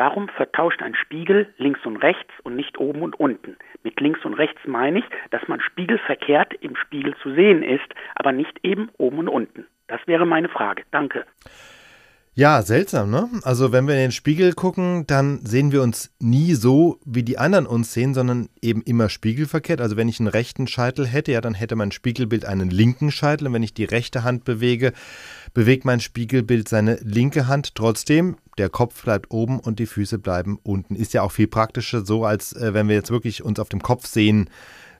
[0.00, 3.58] Warum vertauscht ein Spiegel links und rechts und nicht oben und unten?
[3.82, 7.84] Mit links und rechts meine ich, dass man spiegelverkehrt im Spiegel zu sehen ist,
[8.14, 9.66] aber nicht eben oben und unten.
[9.88, 10.84] Das wäre meine Frage.
[10.90, 11.26] Danke.
[12.32, 13.28] Ja, seltsam, ne?
[13.42, 17.36] Also wenn wir in den Spiegel gucken, dann sehen wir uns nie so, wie die
[17.36, 19.82] anderen uns sehen, sondern eben immer spiegelverkehrt.
[19.82, 23.48] Also wenn ich einen rechten Scheitel hätte, ja, dann hätte mein Spiegelbild einen linken Scheitel.
[23.48, 24.94] Und wenn ich die rechte Hand bewege,
[25.54, 27.74] bewegt mein Spiegelbild seine linke Hand.
[27.74, 30.94] Trotzdem, der Kopf bleibt oben und die Füße bleiben unten.
[30.94, 33.82] Ist ja auch viel praktischer so, als äh, wenn wir jetzt wirklich uns auf dem
[33.82, 34.50] Kopf sehen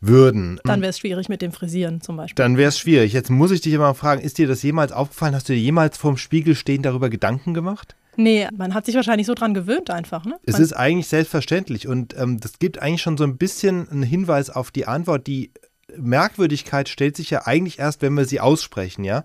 [0.00, 0.60] würden.
[0.64, 2.42] Dann wäre es schwierig mit dem Frisieren zum Beispiel.
[2.42, 3.12] Dann wäre es schwierig.
[3.12, 5.34] Jetzt muss ich dich mal fragen, ist dir das jemals aufgefallen?
[5.34, 7.96] Hast du dir jemals vorm Spiegel stehen darüber Gedanken gemacht?
[8.16, 10.24] Nee, man hat sich wahrscheinlich so dran gewöhnt einfach.
[10.24, 10.38] Ne?
[10.44, 14.02] Es man ist eigentlich selbstverständlich und ähm, das gibt eigentlich schon so ein bisschen einen
[14.02, 15.26] Hinweis auf die Antwort.
[15.26, 15.52] Die
[15.96, 19.24] Merkwürdigkeit stellt sich ja eigentlich erst, wenn wir sie aussprechen, ja.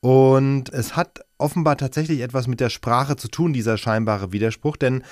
[0.00, 5.02] Und es hat offenbar tatsächlich etwas mit der Sprache zu tun, dieser scheinbare Widerspruch, denn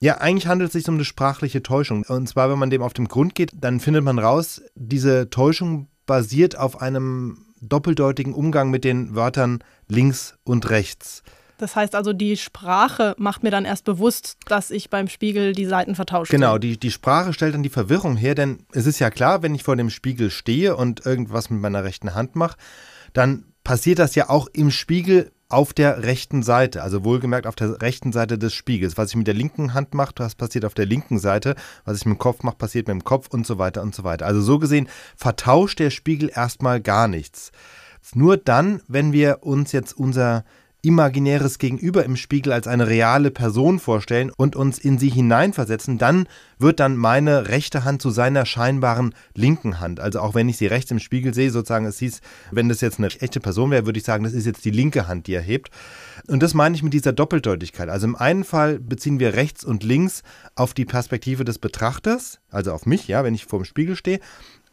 [0.00, 2.04] ja, eigentlich handelt es sich um eine sprachliche Täuschung.
[2.04, 5.88] Und zwar, wenn man dem auf den Grund geht, dann findet man raus, diese Täuschung
[6.06, 11.24] basiert auf einem doppeldeutigen Umgang mit den Wörtern links und rechts.
[11.58, 15.66] Das heißt also, die Sprache macht mir dann erst bewusst, dass ich beim Spiegel die
[15.66, 16.30] Seiten vertausche.
[16.30, 19.56] Genau, die, die Sprache stellt dann die Verwirrung her, denn es ist ja klar, wenn
[19.56, 22.56] ich vor dem Spiegel stehe und irgendwas mit meiner rechten Hand mache,
[23.12, 27.82] dann passiert das ja auch im Spiegel auf der rechten Seite, also wohlgemerkt auf der
[27.82, 28.96] rechten Seite des Spiegels.
[28.96, 31.54] Was ich mit der linken Hand mache, das passiert auf der linken Seite.
[31.84, 34.04] Was ich mit dem Kopf mache, passiert mit dem Kopf und so weiter und so
[34.04, 34.24] weiter.
[34.24, 34.88] Also so gesehen
[35.18, 37.52] vertauscht der Spiegel erstmal gar nichts.
[38.14, 40.46] Nur dann, wenn wir uns jetzt unser
[40.82, 46.28] imaginäres Gegenüber im Spiegel als eine reale Person vorstellen und uns in sie hineinversetzen, dann
[46.58, 49.98] wird dann meine rechte Hand zu seiner scheinbaren linken Hand.
[49.98, 52.20] Also auch wenn ich sie rechts im Spiegel sehe, sozusagen, es hieß,
[52.52, 55.08] wenn das jetzt eine echte Person wäre, würde ich sagen, das ist jetzt die linke
[55.08, 55.70] Hand, die er hebt.
[56.28, 57.88] Und das meine ich mit dieser Doppeldeutigkeit.
[57.88, 60.22] Also im einen Fall beziehen wir rechts und links
[60.54, 64.20] auf die Perspektive des Betrachters, also auf mich, ja, wenn ich vor dem Spiegel stehe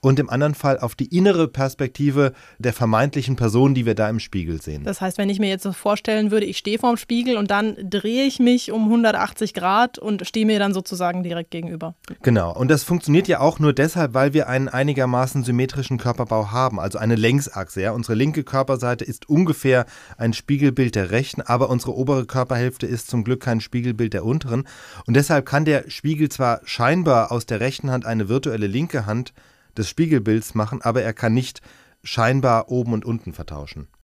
[0.05, 4.19] und im anderen Fall auf die innere Perspektive der vermeintlichen Person, die wir da im
[4.19, 4.83] Spiegel sehen.
[4.83, 7.75] Das heißt, wenn ich mir jetzt so vorstellen würde, ich stehe vorm Spiegel und dann
[7.89, 11.95] drehe ich mich um 180 Grad und stehe mir dann sozusagen direkt gegenüber.
[12.21, 12.55] Genau.
[12.55, 16.99] Und das funktioniert ja auch nur deshalb, weil wir einen einigermaßen symmetrischen Körperbau haben, also
[16.99, 17.81] eine Längsachse.
[17.81, 17.91] Ja?
[17.91, 23.23] Unsere linke Körperseite ist ungefähr ein Spiegelbild der rechten, aber unsere obere Körperhälfte ist zum
[23.23, 24.67] Glück kein Spiegelbild der unteren.
[25.07, 29.33] Und deshalb kann der Spiegel zwar scheinbar aus der rechten Hand eine virtuelle linke Hand
[29.77, 31.61] des Spiegelbilds machen, aber er kann nicht
[32.03, 33.87] scheinbar oben und unten vertauschen.